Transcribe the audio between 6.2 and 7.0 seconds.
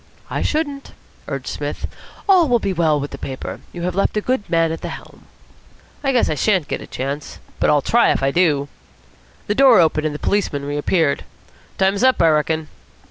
I shan't get a